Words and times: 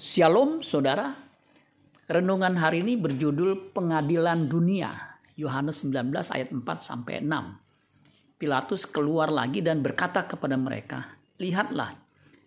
Shalom 0.00 0.64
saudara. 0.64 1.12
Renungan 2.08 2.56
hari 2.56 2.80
ini 2.80 2.96
berjudul 2.96 3.76
Pengadilan 3.76 4.48
Dunia. 4.48 5.20
Yohanes 5.36 5.84
19 5.84 6.08
ayat 6.32 6.48
4 6.48 6.64
sampai 6.80 7.20
6. 7.20 8.40
Pilatus 8.40 8.88
keluar 8.88 9.28
lagi 9.28 9.60
dan 9.60 9.84
berkata 9.84 10.24
kepada 10.24 10.56
mereka, 10.56 11.20
"Lihatlah, 11.36 12.00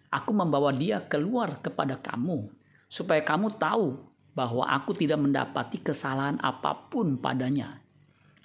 aku 0.10 0.34
membawa 0.34 0.74
dia 0.74 1.05
keluar 1.05 1.62
kepada 1.62 2.02
kamu 2.02 2.50
supaya 2.89 3.21
kamu 3.21 3.54
tahu 3.62 4.01
bahwa 4.33 4.65
aku 4.74 4.97
tidak 4.97 5.22
mendapati 5.22 5.78
kesalahan 5.78 6.42
apa 6.42 6.90
pun 6.90 7.22
padanya." 7.22 7.85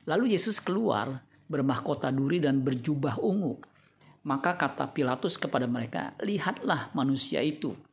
Lalu 0.05 0.37
Yesus 0.37 0.61
keluar 0.61 1.25
bermahkota 1.49 2.13
duri 2.13 2.45
dan 2.45 2.61
berjubah 2.61 3.17
ungu. 3.25 3.57
Maka 4.29 4.61
kata 4.61 4.93
Pilatus 4.93 5.41
kepada 5.41 5.65
mereka, 5.65 6.13
"Lihatlah 6.21 6.93
manusia 6.93 7.41
itu." 7.41 7.88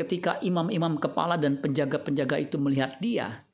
Ketika 0.00 0.40
imam-imam 0.40 0.96
kepala 0.96 1.36
dan 1.36 1.60
penjaga-penjaga 1.60 2.40
itu 2.40 2.56
melihat 2.56 2.96
dia, 3.04 3.44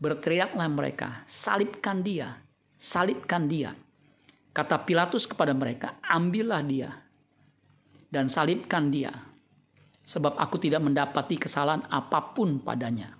berteriaklah 0.00 0.64
mereka, 0.72 1.20
"Salibkan 1.28 2.00
dia! 2.00 2.40
Salibkan 2.80 3.44
dia!" 3.44 3.76
Kata 4.56 4.88
Pilatus 4.88 5.28
kepada 5.28 5.52
mereka, 5.52 6.00
"Ambillah 6.00 6.64
dia 6.64 6.96
dan 8.08 8.32
salibkan 8.32 8.88
dia, 8.88 9.12
sebab 10.08 10.40
aku 10.40 10.56
tidak 10.64 10.80
mendapati 10.80 11.36
kesalahan 11.36 11.84
apa 11.92 12.32
pun 12.32 12.64
padanya." 12.64 13.12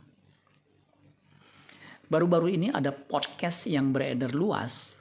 Baru-baru 2.08 2.56
ini 2.56 2.72
ada 2.72 2.88
podcast 2.88 3.68
yang 3.68 3.92
beredar 3.92 4.32
luas, 4.32 4.96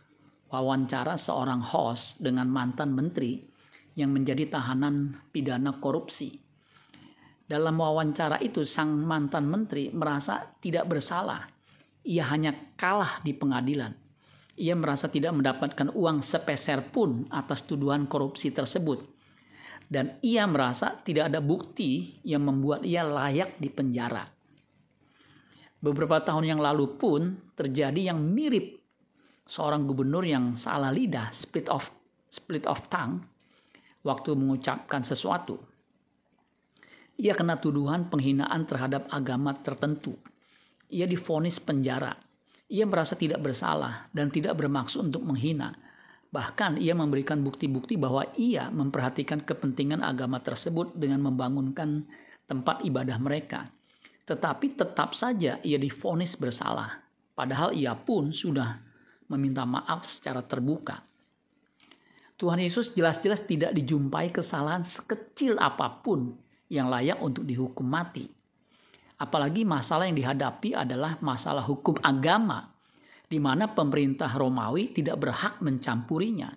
wawancara 0.51 1.15
seorang 1.15 1.63
host 1.71 2.19
dengan 2.19 2.51
mantan 2.51 2.91
menteri 2.91 3.39
yang 3.95 4.11
menjadi 4.11 4.59
tahanan 4.59 5.23
pidana 5.31 5.79
korupsi 5.79 6.50
dalam 7.51 7.75
wawancara 7.75 8.39
itu 8.39 8.63
sang 8.63 8.95
mantan 9.03 9.43
menteri 9.51 9.91
merasa 9.91 10.55
tidak 10.63 10.87
bersalah. 10.87 11.51
Ia 12.07 12.31
hanya 12.31 12.55
kalah 12.79 13.19
di 13.19 13.35
pengadilan. 13.35 13.91
Ia 14.55 14.71
merasa 14.79 15.11
tidak 15.11 15.35
mendapatkan 15.35 15.91
uang 15.91 16.23
sepeser 16.23 16.87
pun 16.95 17.27
atas 17.27 17.67
tuduhan 17.67 18.07
korupsi 18.07 18.55
tersebut. 18.55 19.03
Dan 19.91 20.15
ia 20.23 20.47
merasa 20.47 20.95
tidak 21.03 21.27
ada 21.27 21.43
bukti 21.43 22.23
yang 22.23 22.47
membuat 22.47 22.87
ia 22.87 23.03
layak 23.03 23.59
di 23.59 23.67
penjara. 23.67 24.23
Beberapa 25.83 26.23
tahun 26.23 26.55
yang 26.55 26.61
lalu 26.63 26.95
pun 26.95 27.51
terjadi 27.51 28.15
yang 28.15 28.23
mirip 28.23 28.79
seorang 29.43 29.83
gubernur 29.83 30.23
yang 30.23 30.55
salah 30.55 30.95
lidah, 30.95 31.35
split 31.35 31.67
of 31.67 31.83
split 32.31 32.63
of 32.63 32.79
tongue 32.87 33.27
waktu 34.07 34.31
mengucapkan 34.39 35.03
sesuatu 35.03 35.70
ia 37.19 37.33
kena 37.35 37.59
tuduhan 37.59 38.07
penghinaan 38.07 38.63
terhadap 38.65 39.07
agama 39.11 39.55
tertentu. 39.59 40.15
Ia 40.91 41.07
difonis 41.07 41.59
penjara. 41.59 42.15
Ia 42.71 42.87
merasa 42.87 43.19
tidak 43.19 43.43
bersalah 43.43 44.07
dan 44.15 44.31
tidak 44.31 44.55
bermaksud 44.55 45.11
untuk 45.11 45.23
menghina. 45.27 45.75
Bahkan 46.31 46.79
ia 46.79 46.95
memberikan 46.95 47.43
bukti-bukti 47.43 47.99
bahwa 47.99 48.23
ia 48.39 48.71
memperhatikan 48.71 49.43
kepentingan 49.43 49.99
agama 49.99 50.39
tersebut 50.39 50.95
dengan 50.95 51.27
membangunkan 51.27 52.07
tempat 52.47 52.87
ibadah 52.87 53.19
mereka. 53.19 53.67
Tetapi 54.23 54.79
tetap 54.79 55.11
saja 55.11 55.59
ia 55.59 55.75
difonis 55.75 56.39
bersalah. 56.39 57.03
Padahal 57.35 57.75
ia 57.75 57.91
pun 57.91 58.31
sudah 58.31 58.79
meminta 59.27 59.67
maaf 59.67 60.07
secara 60.07 60.43
terbuka. 60.43 61.03
Tuhan 62.39 62.63
Yesus 62.63 62.95
jelas-jelas 62.95 63.43
tidak 63.45 63.75
dijumpai 63.75 64.31
kesalahan 64.33 64.81
sekecil 64.81 65.59
apa 65.59 66.01
pun 66.01 66.35
yang 66.71 66.87
layak 66.87 67.19
untuk 67.19 67.43
dihukum 67.43 67.83
mati. 67.83 68.31
Apalagi 69.19 69.67
masalah 69.67 70.07
yang 70.07 70.15
dihadapi 70.15 70.73
adalah 70.73 71.19
masalah 71.19 71.67
hukum 71.67 71.99
agama, 71.99 72.71
di 73.27 73.37
mana 73.37 73.67
pemerintah 73.69 74.31
Romawi 74.31 74.95
tidak 74.95 75.19
berhak 75.19 75.59
mencampurinya. 75.59 76.49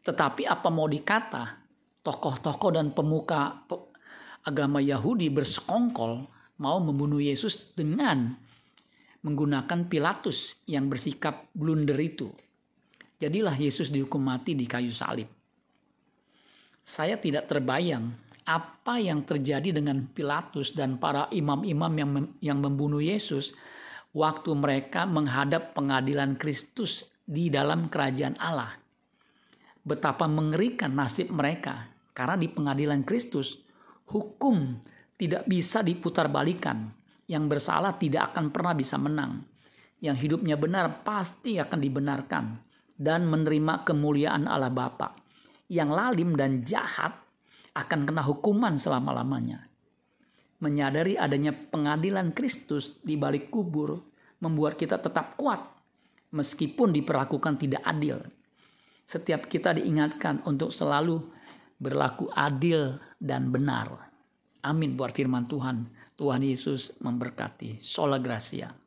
Tetapi 0.00 0.48
apa 0.48 0.68
mau 0.72 0.88
dikata, 0.88 1.60
tokoh-tokoh 2.00 2.72
dan 2.72 2.96
pemuka 2.96 3.62
agama 4.42 4.80
Yahudi 4.80 5.28
bersekongkol 5.28 6.12
mau 6.58 6.78
membunuh 6.80 7.20
Yesus 7.20 7.72
dengan 7.76 8.36
menggunakan 9.24 9.88
Pilatus 9.88 10.60
yang 10.68 10.88
bersikap 10.88 11.48
blunder 11.56 11.96
itu. 11.96 12.28
Jadilah 13.22 13.56
Yesus 13.56 13.88
dihukum 13.88 14.20
mati 14.20 14.52
di 14.52 14.68
kayu 14.68 14.92
salib. 14.92 15.30
Saya 16.84 17.16
tidak 17.16 17.48
terbayang 17.48 18.12
apa 18.44 19.00
yang 19.00 19.24
terjadi 19.24 19.72
dengan 19.72 20.04
Pilatus 20.12 20.76
dan 20.76 21.00
para 21.00 21.32
imam-imam 21.32 21.92
yang 21.96 22.10
yang 22.44 22.58
membunuh 22.60 23.00
Yesus 23.00 23.56
waktu 24.12 24.52
mereka 24.52 25.08
menghadap 25.08 25.72
pengadilan 25.72 26.36
Kristus 26.36 27.08
di 27.24 27.48
dalam 27.48 27.88
kerajaan 27.88 28.36
Allah. 28.36 28.76
Betapa 29.84 30.28
mengerikan 30.28 30.92
nasib 30.96 31.32
mereka 31.32 31.88
karena 32.12 32.36
di 32.36 32.48
pengadilan 32.48 33.04
Kristus 33.04 33.58
hukum 34.08 34.80
tidak 35.16 35.44
bisa 35.48 35.80
diputarbalikan. 35.80 37.02
Yang 37.24 37.44
bersalah 37.56 37.96
tidak 37.96 38.32
akan 38.32 38.52
pernah 38.52 38.76
bisa 38.76 39.00
menang. 39.00 39.48
Yang 40.04 40.28
hidupnya 40.28 40.60
benar 40.60 41.00
pasti 41.00 41.56
akan 41.56 41.80
dibenarkan 41.80 42.44
dan 43.00 43.24
menerima 43.24 43.88
kemuliaan 43.88 44.44
Allah 44.44 44.68
Bapa. 44.68 45.16
Yang 45.72 45.90
lalim 45.96 46.30
dan 46.36 46.60
jahat 46.60 47.23
akan 47.74 48.00
kena 48.06 48.22
hukuman 48.22 48.78
selama-lamanya. 48.78 49.66
Menyadari 50.62 51.18
adanya 51.18 51.52
pengadilan 51.52 52.30
Kristus 52.32 53.02
di 53.02 53.18
balik 53.18 53.50
kubur 53.50 53.98
membuat 54.38 54.78
kita 54.78 55.02
tetap 55.02 55.34
kuat 55.34 55.66
meskipun 56.30 56.94
diperlakukan 56.94 57.58
tidak 57.58 57.82
adil. 57.82 58.22
Setiap 59.04 59.50
kita 59.50 59.76
diingatkan 59.76 60.40
untuk 60.48 60.72
selalu 60.72 61.20
berlaku 61.76 62.30
adil 62.32 62.96
dan 63.20 63.52
benar. 63.52 64.10
Amin 64.64 64.96
buat 64.96 65.12
firman 65.12 65.44
Tuhan. 65.44 65.92
Tuhan 66.14 66.40
Yesus 66.40 66.96
memberkati. 67.02 67.82
Sola 67.84 68.16
Gracia. 68.22 68.83